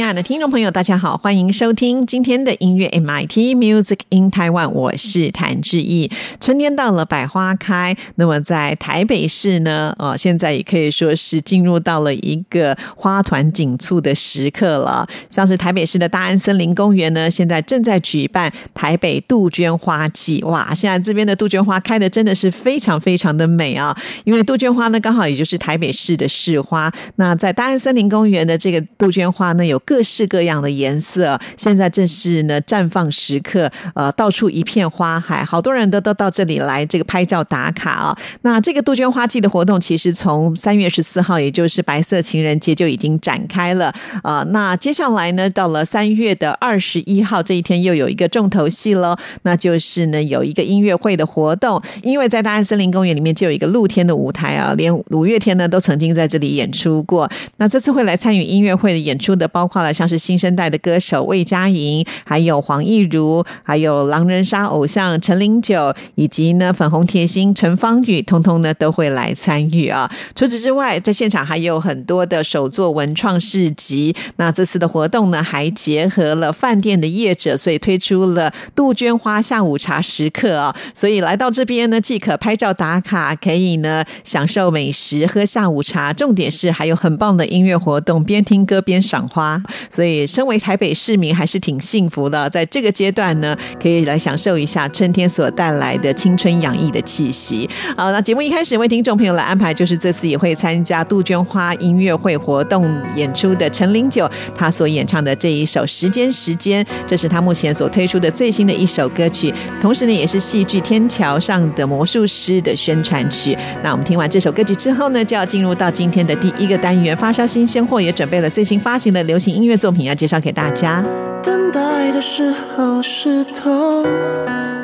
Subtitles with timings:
[0.00, 6.10] 亲爱的听众朋友，大家好，欢迎收听今天的音乐 MIT Music in Taiwan，我是谭志毅。
[6.40, 7.94] 春天到了，百花开。
[8.14, 15.06] 那么在台北市呢，哦，现在也可以说是进入到了一个花团锦簇的时刻了。
[15.28, 20.42] 像是台北市的大安森林公园呢，现在正在举办台北杜鹃花季。
[20.44, 23.94] 哇，现在这边的杜鹃花开的真的是非常非常的美啊！
[24.24, 26.90] 因为杜鹃花呢，刚好也就是台北市的市花。
[27.16, 38.16] 那在大安森林公园的这个杜鹃花呢，有各式各样的颜色，现在正是呢绽放时刻，呃，到处一片花海，好多人都都到这里来这个拍照打卡啊。
[38.42, 44.46] 那这个杜鹃花季的活动，其实从三月十四号，也就是白色情人节就已经展开了啊。
[44.50, 57.28] 那接下来呢，到了三月的二十一号这一天，又有一个重头戏喽，那就是呢有一个音乐会的活动，因为在大安森林公园里面就有一个露天的舞台啊，连五月天呢都曾经在这里演出过。
[57.56, 59.80] 那这次会来参与音乐会的演出的，包括。
[59.80, 70.10] 了，像是新生代的歌手魏佳莹，还有黄义如，还有狼人杀偶像陈零九，以及呢粉红甜心陈芳宇，通通呢都会来参与啊。
[70.34, 74.14] 除此之外，在现场还有很多的手作文创市集。
[74.36, 80.76] 那这次的活动呢，还结合了饭店的业者，所以推出了杜鹃花下午茶时刻啊。
[80.92, 89.59] 所以来到这边呢，既可拍照打卡，可以呢享受美食、喝下午茶，重点是还有很棒的音乐活动，边听歌边赏花。
[89.90, 97.68] 所以，身为台北市民还是挺幸福的，在这个阶段呢，可以来享受一下春天所带来的青春洋溢的气息。
[97.96, 113.56] 好，那节目一开始为听众朋友来安排，就是这次也会参加杜鹃花音乐会活动演出的陈零九，他所演唱的这一首《时间时间》，这是他目前所推出的最新的一首歌曲，同时呢，也是戏剧《天桥上的魔术师》的宣传曲。
[113.82, 119.76] 那我们听完这首歌曲之后呢，就要进入到今天的第一个单元——发烧新鲜货，也准备了最新发行的流行音乐。
[119.76, 121.04] 作品要介绍给大家。
[121.42, 124.04] 等待的时候是痛，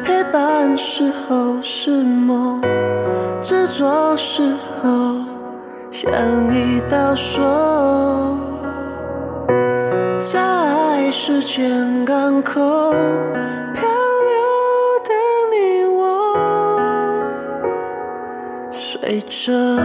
[0.03, 2.63] 陪伴时候是梦，
[3.43, 4.43] 执着时
[4.81, 5.17] 候
[5.91, 6.11] 像
[6.55, 8.39] 一道锁，
[10.19, 12.61] 在时间港口
[13.73, 14.37] 漂流
[15.05, 15.11] 的
[15.53, 16.01] 你我，
[18.71, 19.79] 随着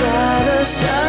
[0.00, 1.07] 落下的伤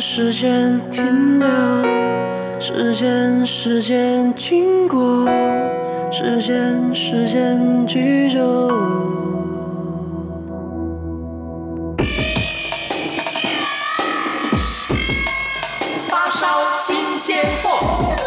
[0.00, 1.48] 时间停留，
[2.60, 5.26] 时间，时间经过，
[6.12, 8.38] 时间，时间居住。
[16.08, 18.17] 发烧新鲜货。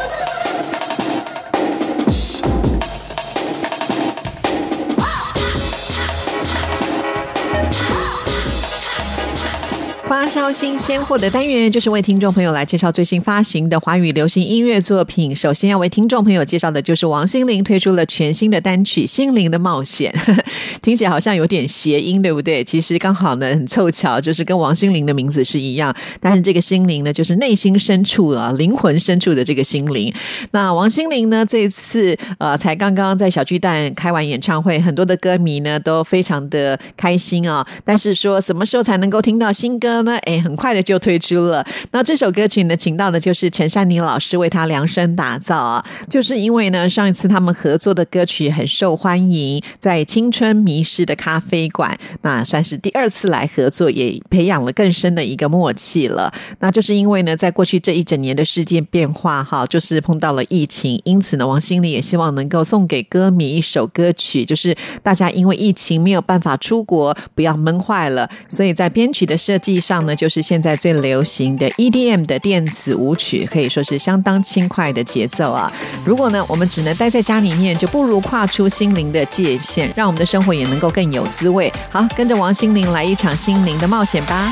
[10.11, 15.33] 发烧新鲜货的单元，就是为听众朋友来介绍最新发行的华语流行音乐作品。
[15.33, 20.13] 首先要为听众朋友介绍的就是王心凌推出了全新的单曲《心灵的冒险》，
[20.83, 22.61] 听起来好像有点谐音，对不对？
[22.61, 30.13] 其实刚好呢，很凑巧，就是跟王心凌的名字是一样，但是这个心灵呢，就是内心深处啊，灵魂深处的这个心灵。
[30.51, 37.65] 那王心凌呢，这次呃，才刚刚在小巨蛋开完演唱会，很多的歌迷呢都非常的开心啊。
[37.85, 40.17] 但是说什么时候才能够听到新歌呢？
[40.23, 41.65] 哎，很快的就推出了。
[41.91, 45.85] 那这首歌曲呢，请到的就是陈珊妮老师为他量身打造啊。
[46.09, 56.31] 就是因为呢，上一次他们合作的歌曲很受欢迎，在青春迷失的咖啡馆，那算是第二次来合作，也培养了更深的一个默契了。
[56.59, 75.69] 那就是因为呢，在过去这一整年的事件变化哈，就是碰到了疫情，因此呢，王心凌也希望能够送给歌迷一首歌曲，就是大家因为疫情没有办法出国，不要闷坏了，所以在编曲的设计上上呢，就是现在最流行的 EDM 的电子舞曲，可以说是相当轻快的节奏啊。
[76.05, 81.69] 如果呢，我们只能待在家里面，就不如跨出心灵的界限，让我们的生活也能够更有滋味。
[81.89, 84.49] 好，跟着王心凌来一场心灵的冒险吧。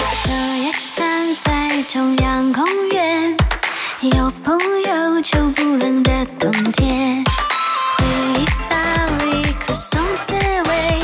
[1.45, 3.37] 在中央公园，
[4.01, 7.23] 有朋友就不冷的冬天，
[7.97, 8.05] 回
[8.35, 10.33] 忆把离可颂滋
[10.69, 10.99] 味，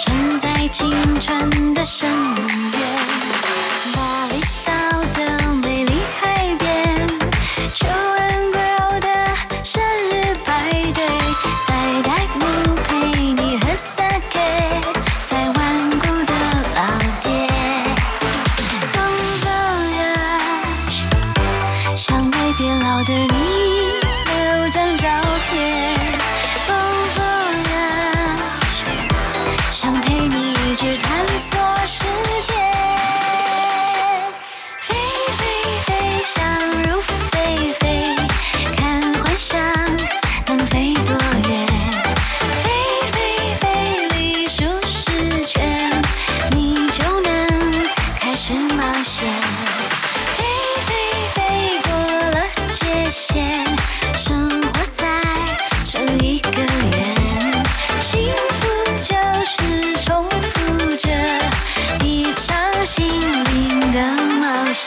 [0.00, 0.90] 沉在青
[1.20, 2.70] 春的生命
[3.96, 4.59] 园，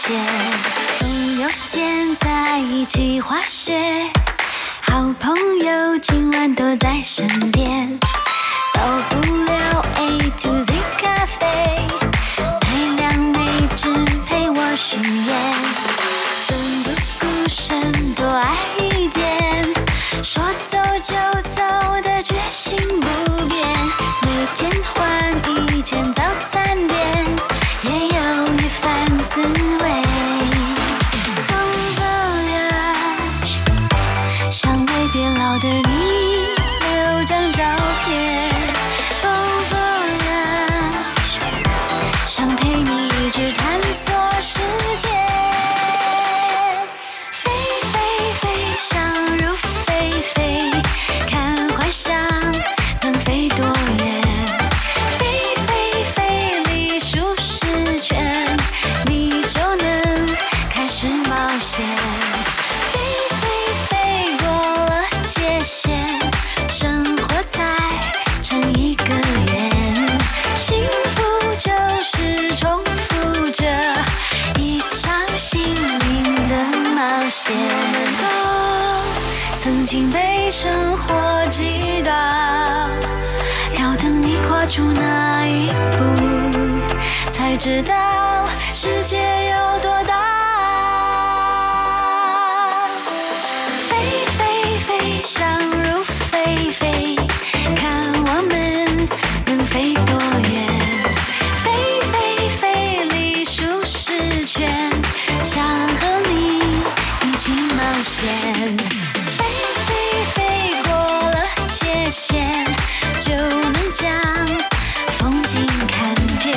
[0.06, 4.12] 总有天在一起滑雪，
[4.82, 7.98] 好朋友今晚都在身边，
[8.74, 11.48] 到不了 A to Z 咖啡。
[12.60, 13.40] 太亮妹
[13.78, 13.94] 只
[14.26, 15.54] 陪我许愿，
[16.48, 16.92] 奋不
[17.22, 19.64] 顾身多爱一点，
[20.22, 21.16] 说走就
[21.50, 21.62] 走
[22.02, 23.66] 的决心不变，
[24.24, 25.32] 每天换
[25.78, 27.26] 一间早餐店，
[29.34, 30.03] 滋味。
[77.36, 77.54] 我
[77.92, 78.24] 们都
[79.58, 82.12] 曾经被生活击倒，
[83.80, 86.04] 要等你跨出那一步，
[87.32, 89.18] 才知道世界
[89.50, 90.14] 有多大。
[93.90, 93.98] 飞
[94.38, 97.16] 飞飞，想入非非，
[97.76, 99.10] 看我们。
[108.04, 108.28] 线。
[109.38, 109.46] 飞
[109.86, 109.90] 飞
[110.34, 110.36] 飞
[110.84, 111.38] 过了
[111.70, 112.66] 界限，
[113.22, 114.12] 就能将
[115.18, 116.54] 风景看遍。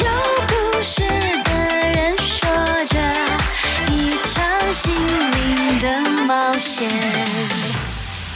[0.00, 0.06] 有
[0.48, 1.02] 故事
[1.44, 1.50] 的
[1.92, 2.50] 人说
[2.88, 2.98] 着
[3.88, 6.88] 一场心灵的冒险。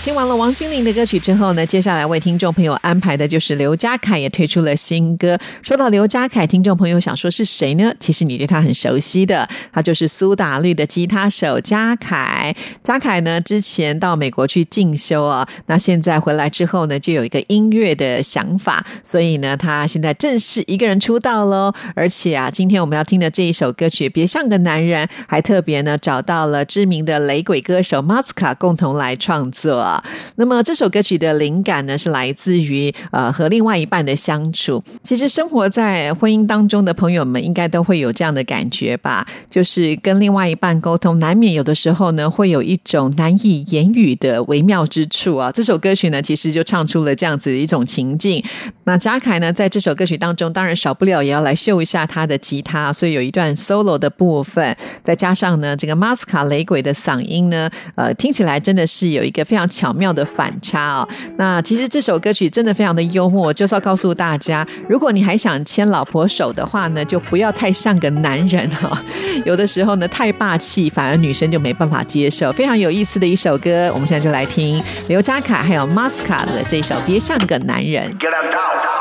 [0.04, 5.38] 听完了王心凌的歌曲之后呢，接下来为听众朋友安排的就是刘家凯也推出了新歌。
[5.62, 7.90] 说到刘家凯，听众朋友想说是谁呢？
[7.99, 12.54] 其实你对他很熟悉的，他就是苏打绿的吉他手家凯。
[12.82, 21.73] 家凯呢，之前到美国去进修啊，那现在回来之后呢，就有一个音乐的想法，所以呢，他现在正式一个人出道喽。
[21.96, 29.94] 而且啊，今天我们要听的这一首歌曲《别像个男人》，还特别呢找到了知名的雷鬼歌手 Masca 共同来创作。
[30.37, 34.83] 那么这首歌曲的灵感呢，是来自于呃和另外一半的相处。
[35.03, 45.51] 其实生活在婚姻当中的朋友们，应该都会有这样的感觉吧，就是跟另外一半沟通，难免有的时候呢，会有一种难以言语的微妙之处啊。
[45.53, 48.43] 这首歌曲呢，其实就唱出了这样子的一种情境。
[48.85, 61.09] 那贾凯呢，在这首歌曲当中，当然少不了也要来秀一下他的吉他，所以有一段 solo 的部分，再加上呢，这个马斯卡雷鬼的嗓音呢，呃，听起来真的是有一个非常强巧妙的反差哦。
[61.37, 68.99] 那其实这首歌曲真的非常的幽默，就是要告诉大家，如果你还想牵老婆手的话呢，就不要太像个男人哈、
[69.45, 72.50] 有的时候呢，太霸气，反而女生就没办法接受。
[72.50, 78.11] 非常有意思的一首歌，我们现在就来听刘嘉凯还有马斯卡的这首《别像个男人》。“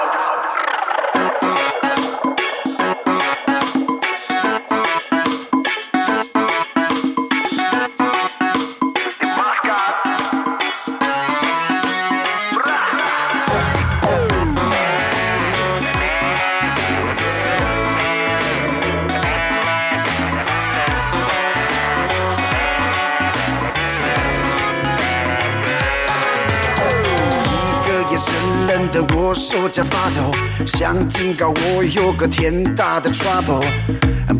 [29.33, 30.31] 手脚发抖，
[30.65, 33.63] 想警告我有个天大的 trouble，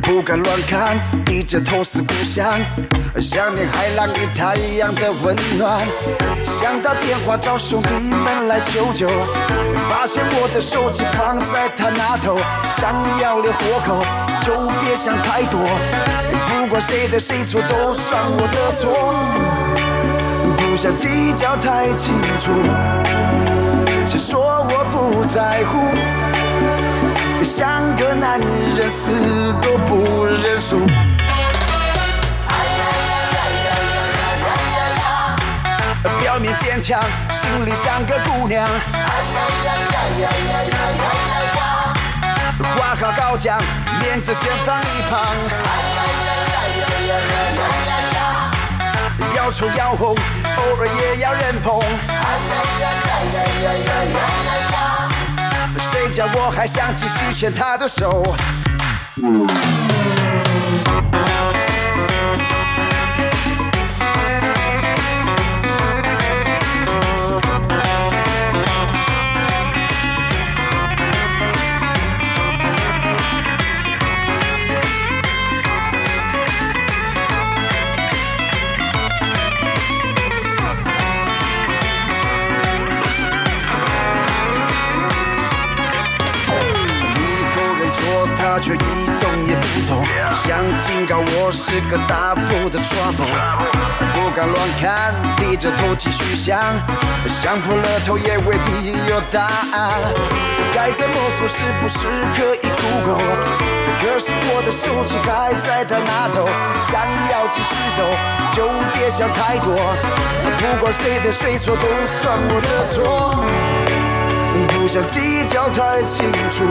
[0.02, 2.46] 不敢乱看，低着头思故乡，
[3.20, 5.82] 想念海浪与太阳的温暖。
[6.46, 9.08] 想打电话找兄弟们来求救，
[9.90, 12.38] 发现我的手机放在他那头，
[12.78, 14.06] 想要留活口
[14.46, 15.60] 就别想太多，
[16.50, 19.16] 不管谁对谁错都算我的错。”
[20.56, 22.52] 不想计较太清楚，
[24.94, 25.90] 不在乎？
[27.44, 29.10] 像个男人，死
[29.60, 30.86] 都不认输。
[36.20, 38.70] 表面坚强，心里像个姑娘。
[42.78, 43.60] 画好高墙，
[44.00, 45.20] 面子先放一旁。
[49.36, 51.82] 要丑要红，偶尔也要人捧。
[55.80, 58.24] 谁叫我还想继续牵她的手？
[88.64, 93.26] 却一动也不动，想警告我是个大步的闯祸
[94.14, 96.58] 不敢乱看，低着头继续想，
[97.28, 99.92] 想破了头也未必有答案，
[100.74, 103.20] 该怎么做是不是可以 Google？
[104.00, 106.48] 可是我的手机还在他那头，
[106.88, 108.08] 想要继续走
[108.56, 109.76] 就别想太多，
[110.58, 113.44] 不管谁对谁错都算我的错。
[114.70, 116.64] 不想计较太清楚，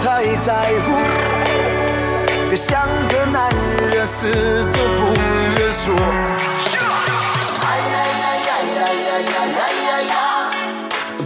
[0.00, 0.52] 太在
[0.84, 0.86] 乎。
[2.48, 3.50] 别像个男
[3.90, 5.12] 人，死都不
[5.58, 5.92] 认输。
[7.60, 10.12] 哎呀呀呀呀呀呀呀呀呀！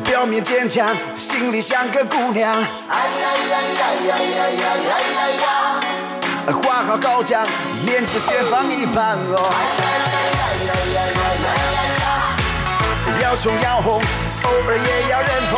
[0.04, 2.54] 表面坚强，心里像个姑娘。
[2.88, 5.44] 哎呀呀呀呀呀呀呀呀呀！
[6.62, 7.46] 画好高墙，
[7.84, 9.36] 面子先放一旁哦。
[9.52, 11.38] 哎呀呀呀
[13.20, 14.00] 要冲要红，
[14.44, 15.52] 偶尔也要认同。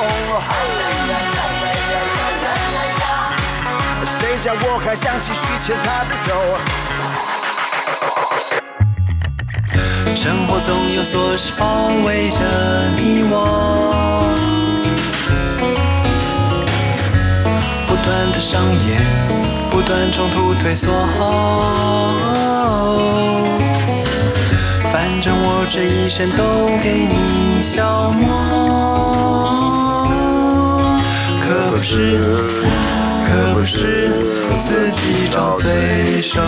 [4.21, 6.29] 谁叫我还想继续牵她的手？
[10.15, 12.37] 生活总有琐事包围着
[12.99, 14.27] 你我，
[17.87, 19.01] 不断的上演，
[19.71, 20.93] 不断冲突退缩。
[24.93, 28.29] 反正我这一生都给你消磨，
[31.41, 32.21] 可不是，
[33.31, 34.11] 可不是
[34.61, 36.41] 自己找罪受。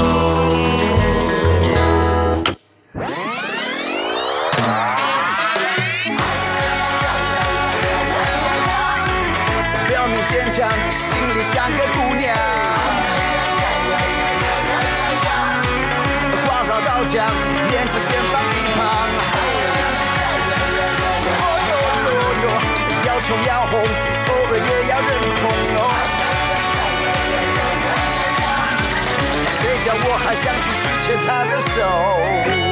[30.24, 32.71] 还想继续牵她的手？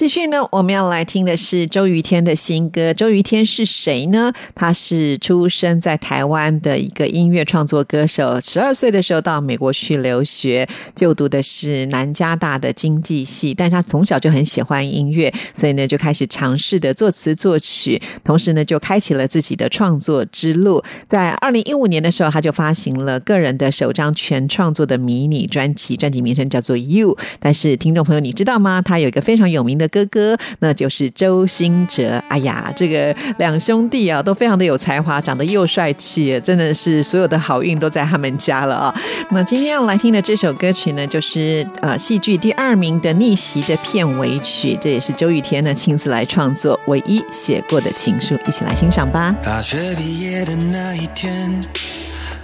[0.00, 2.94] 继续呢，我们要来听的是周瑜天的新歌。
[2.94, 4.32] 周瑜天是谁呢？
[4.54, 8.40] 他是出生在台湾的一个音乐创作歌手。
[8.40, 13.52] 十二岁的时候到美国去留学，就读的是南加大的经济系。
[13.52, 20.82] 但是他从小就很喜欢音乐，所以呢就开始尝试的作词作曲，同时呢就开启了自己的创作之路。
[21.06, 27.14] 在二零一五年的时候，他就发行了个人的首张全创作的迷你专辑，专辑名称叫做《You》。
[27.38, 28.80] 但是听众朋友，你知道吗？
[28.80, 32.22] 他有一个非常有名的哥哥，那就是周兴哲。
[32.28, 38.94] 哎呀，这个两兄弟啊，都非常的有才华，长得又帅气，真的是所有的好运都在他们家了啊。
[39.30, 49.34] 那今天要来听的这首歌曲呢，就是呃戏剧第二名的《逆袭》的片尾曲，这也是周雨天呢亲自来创作唯一写过的情书，一起来欣赏吧。
[49.42, 51.60] 大学毕业的那一天，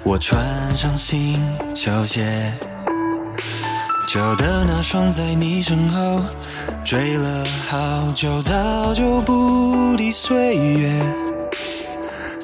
[0.02, 0.42] 我穿
[0.74, 1.40] 上新
[1.74, 2.22] 球鞋，
[4.06, 6.22] 旧的那双在你身后
[6.84, 10.88] 追了好久，早就不敌岁月。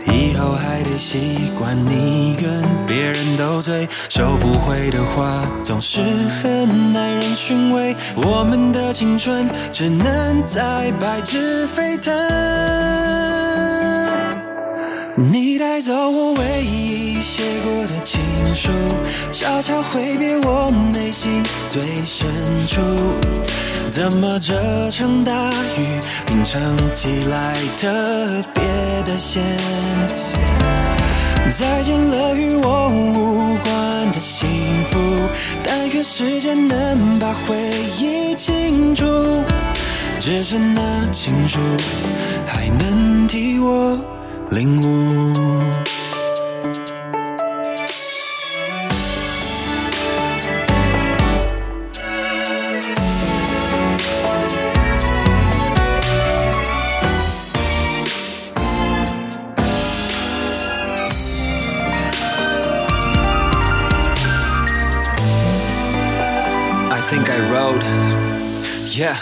[0.09, 6.01] 以后还得习惯你跟别人斗嘴，收不回的话总是
[6.43, 7.95] 很耐人寻味。
[8.17, 12.13] 我们的青春只能在白纸飞腾。
[15.15, 18.19] 你带走我唯一写过的情
[18.55, 18.71] 书，
[19.31, 22.31] 悄悄挥别我内心最深
[22.67, 22.81] 处。
[23.91, 25.33] 怎么这场大
[25.77, 27.89] 雨品尝起来特
[28.55, 28.63] 别
[29.03, 29.43] 的咸？
[31.51, 34.49] 再见了与我无关的幸
[34.91, 34.99] 福，
[35.63, 37.55] 但愿时间能把回
[38.01, 39.05] 忆清除。
[40.19, 41.59] 只剩那情书
[42.47, 43.99] 还能替我
[44.53, 45.43] 领悟。
[66.91, 68.32] I think I wrote.
[68.95, 69.17] Yeah,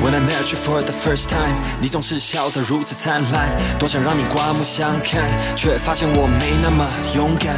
[0.00, 5.22] when I met you for the first time，你总是笑得如此灿烂，多想让你刮目相看，
[5.54, 7.54] 却发现我没那么勇敢，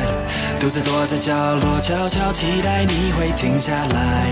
[0.59, 4.27] 独自躲在角落，悄悄期待你会停下来。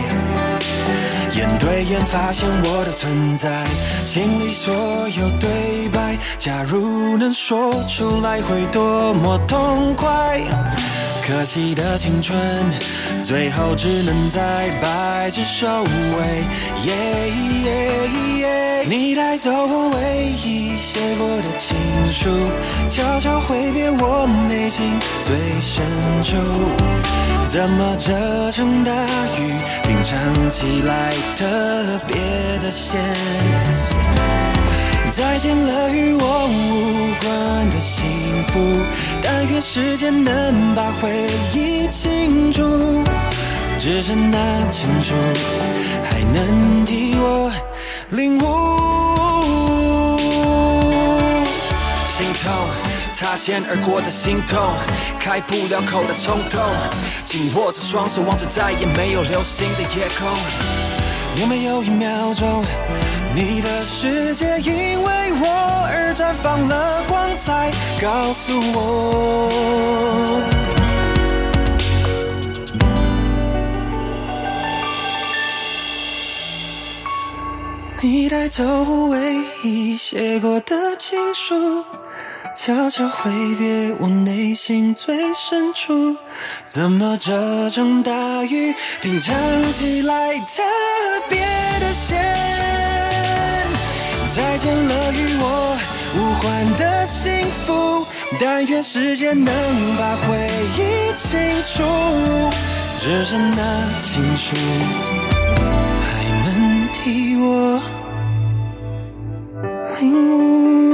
[1.37, 3.64] 眼对眼发现我的存在，
[4.05, 10.40] 心里所有对白，假如能说出来会多么痛快。
[11.25, 12.38] 可惜的青春，
[13.27, 15.89] 最后只能在白纸收尾。
[16.85, 16.95] 耶
[17.65, 18.09] 耶
[18.39, 18.87] 耶！
[18.89, 21.77] 你带走我唯一写过的情
[22.12, 22.31] 书，
[22.89, 25.85] 悄悄挥别我内心最深
[26.23, 26.37] 处。
[27.49, 28.12] 怎么这
[28.53, 32.17] 场大雨品尝起来特别
[32.61, 33.01] 的咸？
[35.16, 38.85] 再见了与我无关的幸福，
[39.22, 41.11] 但愿时间能把回
[41.55, 42.62] 忆清除。
[43.79, 45.14] 只剩那情书
[46.05, 47.50] 还能替我
[48.11, 50.18] 领悟。
[52.05, 52.52] 心痛，
[53.14, 54.61] 擦肩而过的心痛，
[55.18, 56.61] 开不了口的冲动，
[57.24, 60.29] 紧握着双手，望着再也没有流星的夜空。
[61.40, 62.64] 有没有一秒钟，
[63.37, 65.46] 你的世界因为我
[65.90, 67.70] 而绽放了光彩？
[68.01, 70.42] 告诉我。
[78.01, 78.64] 你带走
[79.11, 79.18] 唯
[79.62, 81.85] 一写过的情书，
[82.55, 86.16] 悄悄挥别我内心最深处。
[86.66, 88.12] 怎么这场大
[88.44, 89.35] 雨品尝
[89.75, 90.62] 起来特
[91.29, 91.40] 别
[91.81, 92.65] 的咸？
[94.37, 95.79] 再见了与我
[96.18, 98.07] 无关的幸福，
[98.38, 99.55] 但愿时间能
[99.96, 100.37] 把回
[100.77, 101.38] 忆清
[101.72, 101.83] 除，
[103.01, 104.55] 只剩那情书
[106.05, 106.11] 还
[106.44, 107.81] 能替我
[110.03, 110.05] 领
[110.83, 110.86] 悟。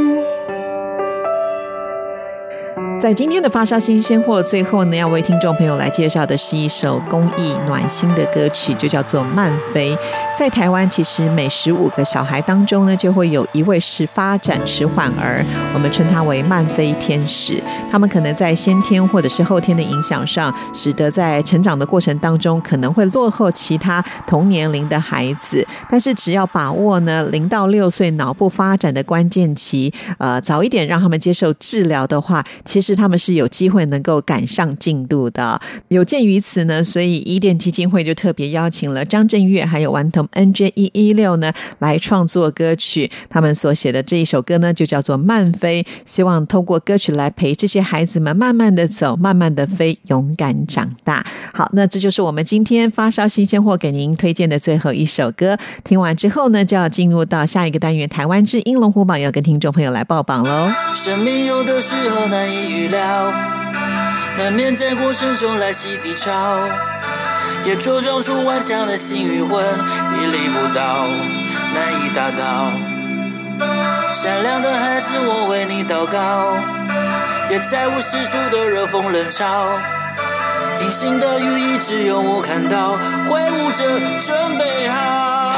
[3.03, 9.93] 在今天的发烧新鲜货，最后呢，要为听众朋友来介绍的是一首公益暖心的歌曲，就叫做《慢飞》。
[10.39, 17.61] 在台湾，其实每十五个小孩当中呢，就会有一位是发展迟缓儿，我们称他为慢飞天使。
[17.91, 25.67] 他们可能在先天或者是后天的影响上，使得在成长的过程当中可能会落后其他同年龄的孩子。
[25.91, 35.61] 但是只要把握呢零到六岁脑部发展的关键期，呃，早一点让他们接受治疗的话，其实他们是有机会能够赶上进度的。
[35.89, 43.11] 有鉴于此呢，所以伊甸基金会就特别邀请了张震岳还有顽童 NJ 一一六呢来创作歌曲。
[43.29, 51.25] 他们所写的这一首歌呢，就叫做《慢飞》，希望透过歌曲来陪这些孩子们慢慢的走，慢慢的飞，勇敢长大。
[51.53, 55.57] 好，那这就是我们今天发烧新鲜货给您推荐的最后一首歌。
[55.85, 60.71] 听完之后呢，就要进入到下一个单元——台湾之音龙虎榜，要跟听众朋友来报榜喽。
[60.95, 63.33] 生命有的时候难以预料，
[64.37, 66.59] 难免在过程中来袭低潮，
[67.65, 69.65] 也茁壮出顽强的心与魂，
[70.19, 71.07] 屹立不倒，
[71.73, 72.73] 难以达到。
[74.13, 76.57] 善良的孩子，我为你祷告，
[77.49, 79.45] 别再无世俗的热风冷嘲。
[80.81, 85.53] 隐形的羽翼只有我看到，挥舞着准备好。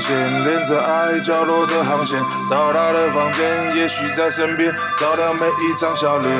[0.00, 2.18] 线，连着爱角落的航线。
[2.50, 6.30] 到达的房间，也许在身边，照亮每一张笑脸。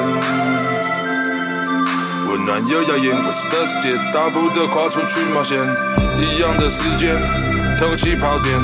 [2.27, 5.59] 温暖又耀眼，未知的世界，大步的跨出去冒险。
[6.19, 7.19] 一样的时间，
[7.79, 8.57] 同个起跑点，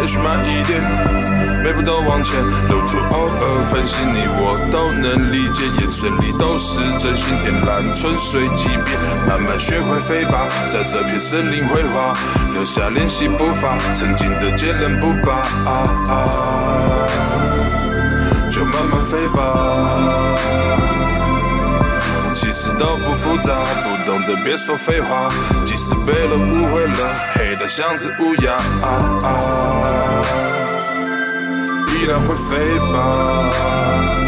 [0.00, 0.80] 也许慢一点，
[1.64, 2.40] 每步都往前。
[2.68, 7.34] 路途偶尔分心，你我都能理解，眼神里都是真心。
[7.42, 12.12] 天蓝春水即便慢慢学会飞吧，在这片森林绘画，
[12.52, 15.32] 留下练习步伐，曾经的坚韧不拔。
[15.64, 15.70] 啊
[16.08, 16.14] 啊
[18.50, 20.36] 就慢慢飞吧。
[22.32, 25.28] 其实都不复杂，不懂的别说废话。
[25.86, 29.28] 即使被了误会了，黑的像只乌鸦，啊啊，
[31.94, 34.25] 依然会飞吧。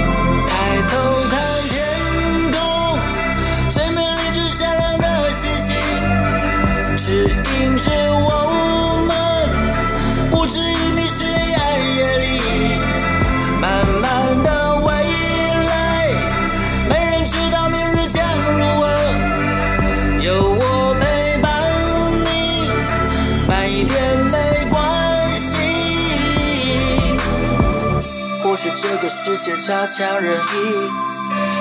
[29.24, 30.87] 世界差强人意，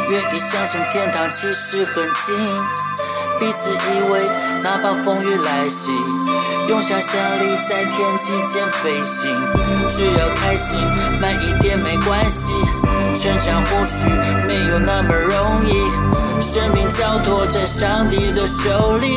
[0.09, 2.35] 愿意相信天堂其实很近。
[3.39, 4.21] 彼此依偎，
[4.61, 5.91] 哪怕风雨来袭，
[6.67, 9.33] 用想象力在天际间飞行。
[9.89, 10.79] 只要开心，
[11.21, 12.53] 慢一点没关系。
[13.15, 14.07] 成长或许
[14.47, 15.89] 没有那么容易，
[16.41, 19.07] 生命交托在上帝的手里。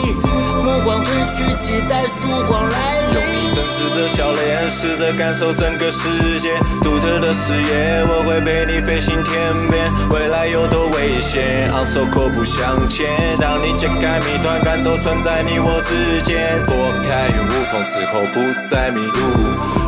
[0.64, 3.54] 目光褪去，期待曙光来临用你。
[3.54, 6.50] 真实的笑脸，试着感受整个世界，
[6.82, 9.88] 独特的视野，我会陪你飞行天边。
[10.10, 13.08] 未来有多危险，昂首阔步向前。
[13.38, 16.64] 当你解开谜团，感都存在你我之间。
[16.66, 19.20] 拨开雾，从此后不再迷路。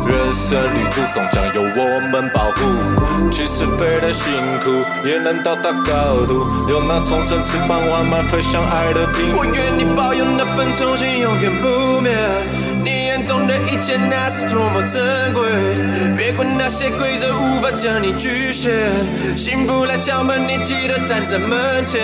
[0.07, 3.29] 人生旅途终将由我们保护。
[3.31, 6.45] 即使飞得辛苦，也能到达高度。
[6.69, 12.11] 有那重生翅膀，缓慢飞向爱的平我愿你保有那份憧憬，永远不灭。
[13.13, 15.43] 眼中的一切，那是多么珍贵。
[16.17, 18.89] 别管那些规则无法将你局限，
[19.37, 22.01] 幸福来敲门，你记得站在门前。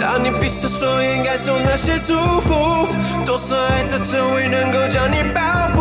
[0.00, 2.88] 当你闭上双眼，感受那些祝福，
[3.24, 5.40] 多少爱在周围能够将你保
[5.74, 5.80] 护。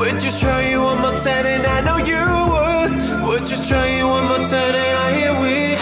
[0.00, 2.18] Would you try one more time and I know you
[2.50, 2.90] would?
[3.22, 5.76] Would you try one more time and I hear we.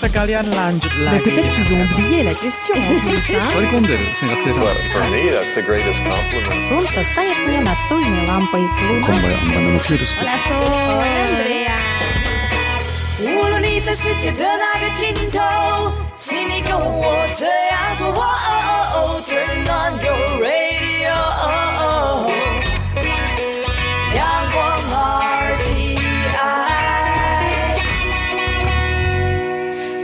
[0.00, 1.24] sekalian lanjut Mais lagi.
[1.24, 3.66] peut-être qu'ils ont oublié la question en plus, hein Sorry
[4.20, 4.70] singkat cerita.
[4.92, 6.60] For me, that's the greatest compliment.
[6.68, 8.62] Солнце станет мне настольной лампой.
[9.06, 11.02] Hola, Sol.
[11.02, 11.76] Andrea.
[13.18, 15.40] 无论你在世界的哪个尽头，
[16.14, 18.08] 请你跟我这样做。
[18.08, 18.60] 哦哦
[18.94, 21.14] 哦，Turn on your radio，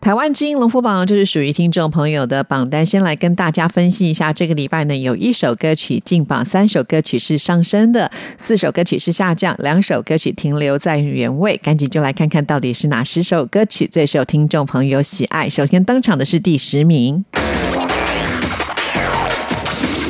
[0.00, 4.32] 台湾之音龙虎榜就是属于听众朋友的榜单，先来跟大家分析一下。
[4.32, 11.56] 这个礼拜呢，有一首歌曲进榜，三首歌曲是上升的，四首歌曲是下降，两首歌曲停留在原位。
[11.58, 15.48] 赶紧就来看看到底是哪十首歌曲最受听众朋友喜爱。
[15.48, 17.24] 首先登场的是第十名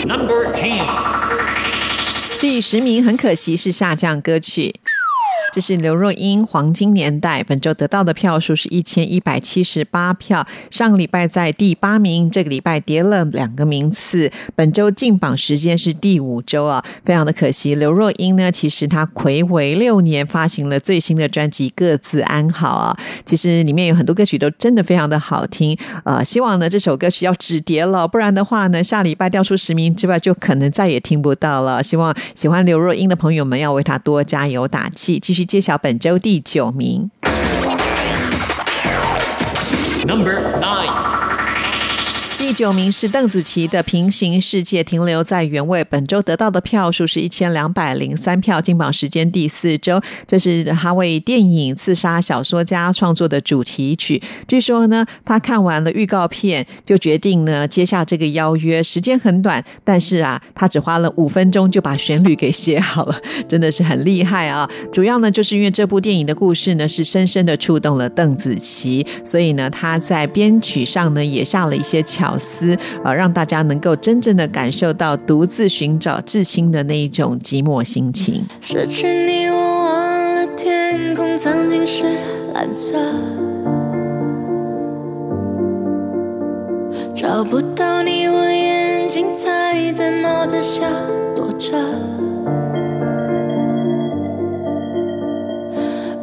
[0.06, 0.86] ，Number Ten，
[2.40, 4.76] 第十名很可惜是下降歌曲。
[5.52, 14.30] 这是刘若英《黄金年代》，本周得到的票数是一千一百七十八票，上个礼拜在第八名，这个礼拜跌了两个名次。
[14.54, 17.74] 本周进榜时间是第五周啊，非常的可惜。
[17.74, 25.76] 刘若英呢，其实她暌违六年发行了最新的专辑《各自安好》啊，其实里面有很多歌曲都真的非常的好听。
[26.04, 31.82] 呃，希望呢这首歌曲要止跌了，不然的话呢，下礼拜掉出十名之外，就可能再也听不到了。
[31.82, 37.10] 希望喜欢刘若英的朋友们要为她多加油打气，继续揭晓本周第九名。
[40.06, 41.09] Number nine
[42.50, 45.84] 第九名是邓紫棋的《平行世界》，停留在原位。
[45.84, 50.02] 本周得到的票数是一千两百零三票，进榜时间第四周。
[50.26, 54.20] 这是他为电影《刺杀小说家》创作的主题曲。
[54.48, 58.82] 据说呢，他看完了预告片，就决定呢接下这个邀约。
[58.82, 64.68] 时间很短，但是啊，他只花了五分钟就把旋律给写好了，真的是很厉害啊！
[64.92, 78.44] 主要呢，就是因为这部电影的故事呢，是深深的触动了邓紫棋，所以呢，他在编曲上呢也下了一些巧思，呃，让大家能够真正的感受到独自寻找至亲的那一种寂寞心情。
[78.60, 82.04] 失去你，我忘了天空曾经是
[82.52, 82.96] 蓝色，
[87.14, 90.84] 找不到你，我眼睛才在帽子下
[91.36, 91.78] 躲着。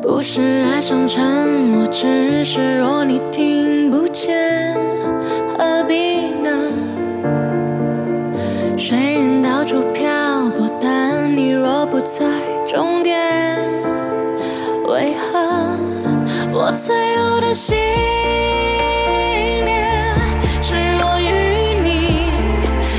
[0.01, 4.75] 不是爱上沉默，只是若你听不见，
[12.17, 12.25] 在
[12.65, 13.15] 终点，
[14.87, 15.77] 为何
[16.51, 17.77] 我最后的信
[19.63, 20.17] 念
[20.59, 22.31] 是若与你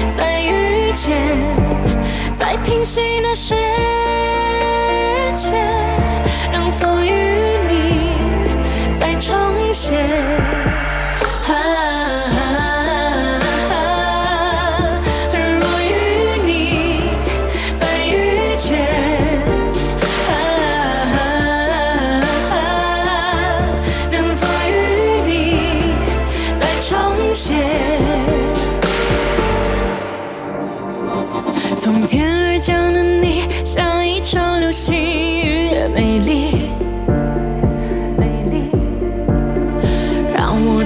[0.09, 1.19] 再遇见，
[2.33, 3.98] 在平行的世界，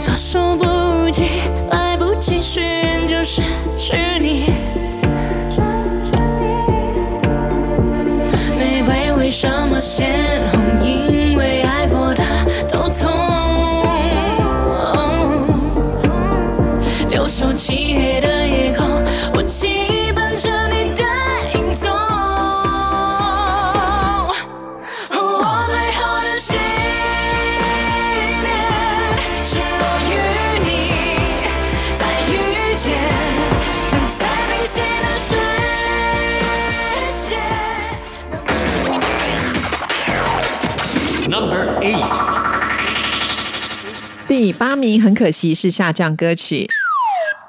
[0.03, 1.29] 措手不及，
[1.71, 3.41] 来不及许愿就失
[3.77, 4.53] 去你。
[8.59, 10.32] 玫瑰为什么鲜
[44.83, 46.68] 名很可惜是下降歌曲。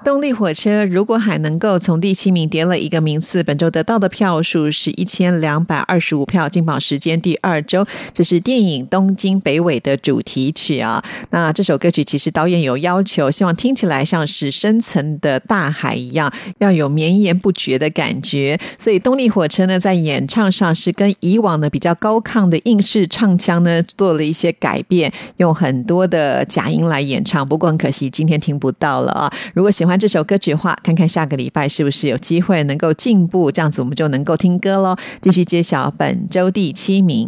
[0.03, 7.85] 动力火车如果还能够从第七名跌了一个名次，本周得到的票数是一千两百二十五票，进榜时间第二周。
[8.13, 11.01] 这是电影《东京北纬》的主题曲啊。
[11.29, 18.59] 那这首歌曲其实导演有要求，希望听起来像是深层的大海一样，要有绵延不绝的感觉。
[18.77, 27.47] 所以动力火车呢，在演唱上是跟以往的比较高亢的硬式唱腔呢做了一些改变，用很多的假音来演唱。
[27.47, 29.33] 不过很可惜，今天听不到了啊。
[29.53, 34.95] 如果喜欢这首歌曲的话，看看下个礼拜是不是有机会能够进步，这样子我们就能够听歌喽。
[35.21, 37.27] 继续揭晓本周第七名。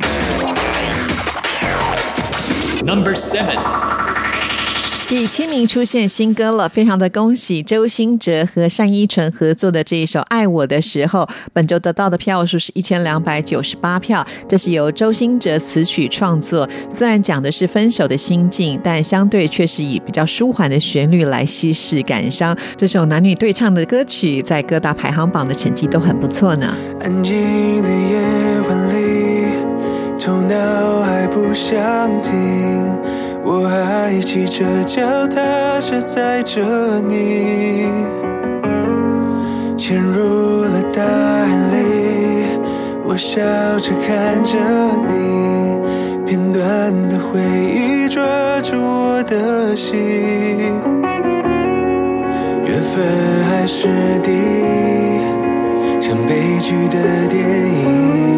[2.83, 3.94] Number Seven
[5.07, 11.21] 第七名出现新歌了，非常的恭喜周兴哲和单依纯合作的这一首《爱我的时候》，
[11.53, 14.25] 本周得到的票数是一千两百九十八票。
[14.49, 22.57] 这是由周兴哲词曲创作，虽然讲的是分手的心境，但相对却是以比较舒缓的旋律来稀释感伤。
[22.75, 26.75] 这首男女对唱的歌曲，在各大排行榜的成绩都很不错呢。
[27.01, 29.45] 安静的夜晚里，
[30.17, 32.33] 头脑还不想停，
[33.47, 37.85] 我还骑着脚踏车载着你，
[39.77, 42.57] 潜入了大海里，
[43.05, 43.39] 我笑
[43.79, 44.57] 着看着
[45.07, 45.79] 你，
[46.25, 48.23] 片段的回忆抓
[48.61, 49.93] 住我的心，
[52.65, 53.05] 缘分
[53.47, 53.87] 还是
[54.23, 54.31] 敌。
[56.01, 56.97] 像悲剧的
[57.29, 58.34] 电影，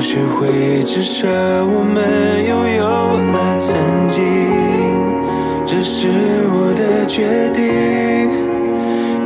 [0.00, 3.76] 学会至少我们拥有了曾
[4.08, 4.22] 经，
[5.66, 6.08] 这是
[6.48, 7.62] 我的决定，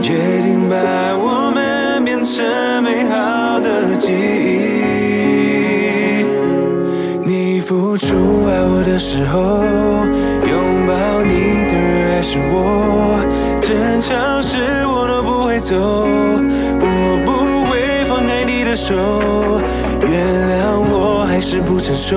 [0.03, 0.75] 决定把
[1.17, 2.45] 我们变成
[2.83, 4.15] 美好的记忆。
[7.25, 9.39] 你付出爱我的时候，
[10.51, 13.25] 拥抱你的人还是我，
[13.61, 15.77] 争吵时我都不会走，
[16.81, 16.87] 不
[18.75, 18.95] 手，
[20.01, 22.17] 原谅我还是不成熟，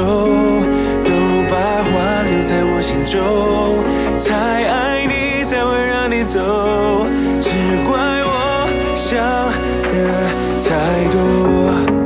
[1.03, 1.11] 都
[1.49, 3.83] 把话留在我心中，
[4.19, 6.39] 太爱你才会让你走，
[7.41, 7.49] 只
[7.87, 9.17] 怪我想
[9.89, 9.95] 的
[10.63, 10.67] 太
[11.11, 11.96] 多。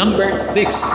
[0.00, 0.86] Number 6.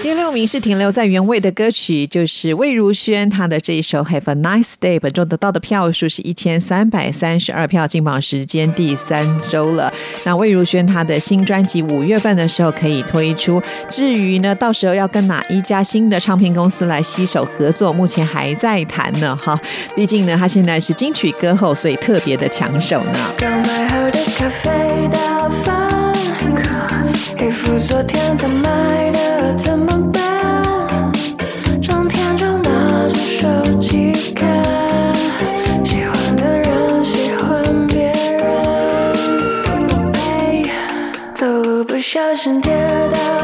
[0.00, 9.92] 第六名是停留在原位的歌曲，就是魏如萱她的这一首《Have a Nice Day》，本周得到的票数是一千三百三十二票，进榜时间第三周了。
[10.22, 19.34] 那魏如萱她的新专辑五月份的时候可以推出，至于呢，到时候要跟哪一家新的唱片公司来携手合作，目前还在谈呢。
[19.34, 19.60] 哈，
[19.96, 23.18] 毕竟呢，她现在是金曲歌后，所以特别的抢手呢。
[27.38, 31.12] 衣服昨天才买的怎么办？
[31.82, 33.48] 整天就拿着手
[33.80, 34.62] 机看，
[35.84, 38.42] 喜欢的人喜欢别人，
[41.34, 42.72] 走路不小心跌
[43.12, 43.41] 倒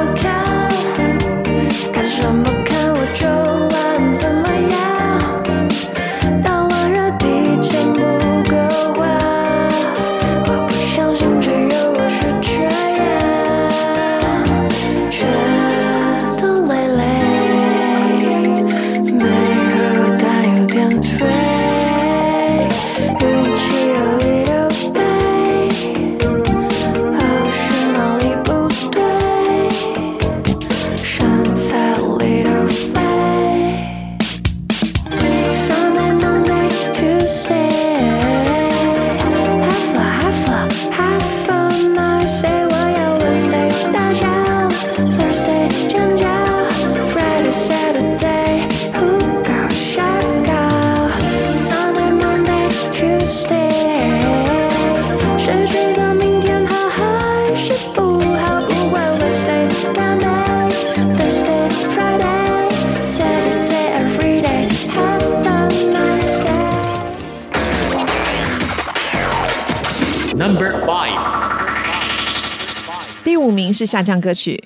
[73.79, 74.63] 是下降歌曲。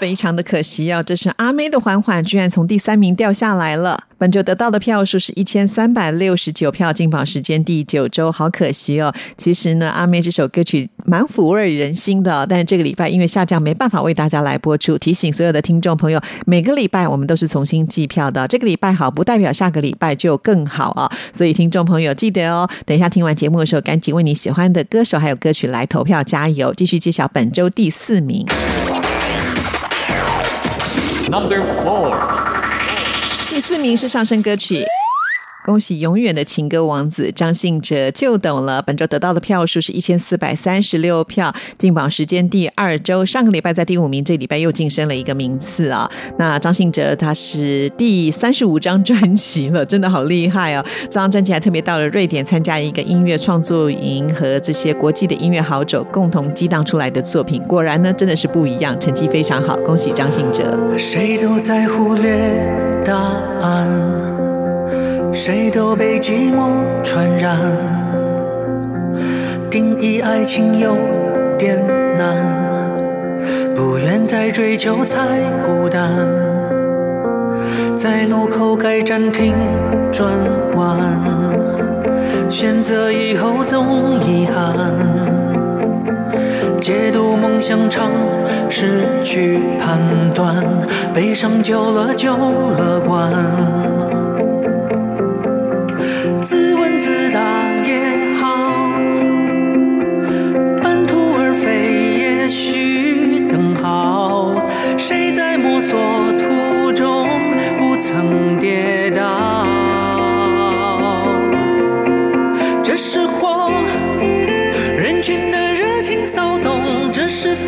[0.00, 4.05] 非常的可惜哦，这是阿妹的《缓缓》，居然从第三名掉下来了。
[4.18, 9.12] 本周得到的票数是一千三百六十九票，进榜时间第九周，好可惜哦。
[9.36, 14.96] 其实呢，阿妹这首歌曲蛮抚慰人心的，但是这个礼拜因为下降，没办法为大家来播出。
[14.96, 21.10] 提醒所有的听众朋友，每个礼拜我们都是重新计票的，这个礼拜好，不代表下个礼拜就更好啊。
[21.34, 26.72] 所以听众朋友记得哦，等一下听完节目的时候，赶紧为你喜欢的歌手还有歌曲来投票加油。
[26.74, 28.46] 继续揭晓本周第四名。
[31.28, 32.55] Number four.
[33.66, 34.84] 四名是上升歌曲。
[35.66, 38.80] 恭喜永远的情歌王子张信哲就懂了。
[38.80, 43.26] 本周得到的票数是一千四百三十六票，进榜时间第二周。
[43.26, 46.08] 上个礼拜在第五名，这礼拜又晋升了一个名次啊。
[46.38, 50.86] 那张信哲他是第三十五张专辑了，真的好厉害哦！
[51.06, 59.76] 这张专辑还特别到了瑞典参加一个音乐创作营，和这些国际的音乐好手共同激荡出来的作品，果然呢真的是不一样，成绩非常好。
[59.78, 60.78] 恭喜张信哲！
[60.96, 63.16] 谁都在忽略答
[63.60, 64.55] 案。
[65.36, 66.70] 谁都被寂寞
[67.04, 67.60] 传染，
[69.70, 70.96] 定义爱情有
[71.58, 71.78] 点
[72.16, 72.34] 难，
[73.74, 75.20] 不愿再追求才
[75.62, 76.26] 孤单，
[77.98, 79.52] 在路口该暂停
[80.10, 80.32] 转
[80.74, 80.98] 弯，
[82.48, 84.74] 选择以后总遗憾，
[86.80, 88.10] 解读梦想场
[88.70, 89.98] 失去判
[90.34, 90.64] 断，
[91.12, 94.15] 悲伤久了就乐观。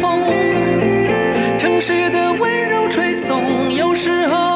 [0.01, 0.23] 风，
[1.59, 3.73] 城市的温柔吹送。
[3.73, 4.48] 有时候，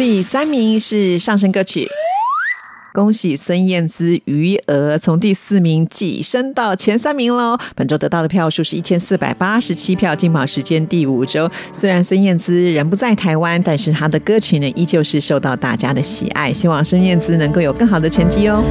[0.00, 1.86] 第三名是上升歌曲。
[2.94, 7.58] 恭喜孙燕姿《余额》从第四名跻身到前三名喽！
[7.76, 11.50] 本周得到的票数是一千四百八十七票，金榜时间第五周。
[11.70, 16.50] 虽然孙燕姿人不在台湾，但是她的歌曲呢，依旧是受到大家的喜爱。
[16.50, 18.64] 希望孙燕姿能够有更好的成绩哦。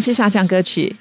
[0.00, 0.96] 是下降歌曲。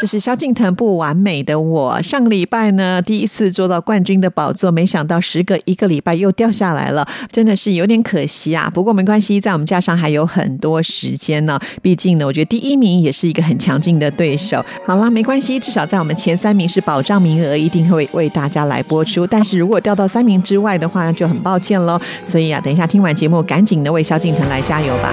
[0.00, 2.00] 这是萧敬腾不完美的我。
[2.02, 8.70] 上个礼拜呢，第一次做到冠军的宝座，没想到时隔一个礼拜又掉下来了，真的是有点可惜啊。
[8.72, 11.58] 不过没关系，在我们架上还有很多时间呢。
[11.82, 14.64] 毕竟呢，我觉得第一名也是一个很强劲的对手。
[14.86, 19.26] 好啦，没关系，至少在我们前三名是保障名额，一定会为大家来播出。
[19.26, 22.00] 但是如果掉到三名之外的话，那就很抱歉喽。
[22.22, 25.12] 所以啊，等一下听完节目，赶紧的为萧敬腾来加油吧。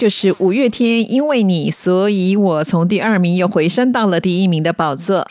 [0.00, 5.28] 就是五月天，因为你，所以我从第二名又回升到了第一名的宝座。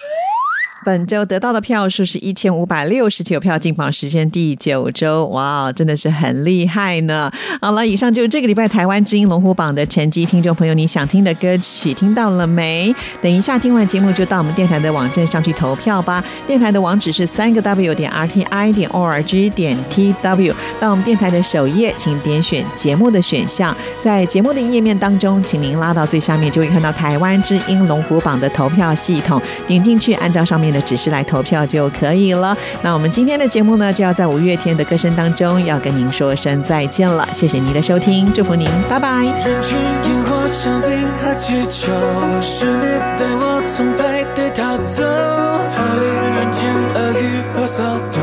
[0.89, 7.31] 本周得到的票数是一千五百六十九票，进榜时间第九周，哇，真的是很厉害呢！
[7.61, 10.25] 好了，以上就是这个礼拜台湾之音龙虎榜的成绩。
[10.25, 12.91] 听众朋友，你想听的歌曲听到了没？
[13.21, 16.23] 等一下听完节目就到我们电台的网站上去投票吧。
[16.47, 20.55] 电台的网址是三个 W 点 R T I 点 O R G 点 T W。
[20.79, 32.55] 到我们电台的首页，请点选节目的选项，在节目的页面当中，请您拉到最下面，就会看到台湾之音龙虎榜的投票系统，点进去，按照上面的指示来投票就可以了。
[32.82, 37.27] 那我们今天的节目呢，就要在五月天的歌声当中，要跟您说声再见了。
[37.34, 39.23] 谢谢您的收听，祝福您，拜拜。
[39.45, 40.89] 人群烟火、香槟
[41.21, 41.91] 和气球，
[42.41, 42.86] 是你
[43.17, 45.03] 带我从派对逃走，
[45.69, 46.05] 逃离
[46.36, 47.23] 人间恶语
[47.53, 48.21] 和骚动。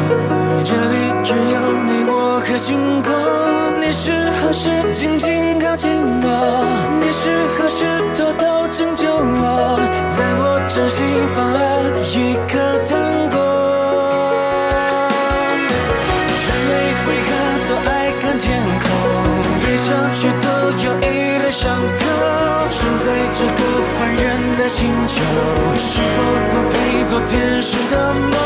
[0.64, 3.12] 这里只有你我和星空。
[3.78, 5.88] 你是何时轻轻靠近
[6.22, 6.28] 我？
[7.00, 7.86] 你是何时
[8.16, 9.78] 偷偷拯救我？
[10.11, 10.45] 在我
[10.77, 11.59] 真心放了
[12.12, 13.01] 一颗糖
[13.31, 13.39] 果。
[16.45, 16.72] 人类
[17.09, 17.31] 为何
[17.66, 18.85] 都爱看天空？
[19.62, 20.47] 闭上去都
[20.85, 22.05] 有一堆伤口。
[22.68, 23.61] 生在这个
[23.99, 24.22] 凡人
[24.59, 25.14] 的星球，
[25.79, 28.37] 是否不配做天使的梦？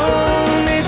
[0.67, 0.80] 你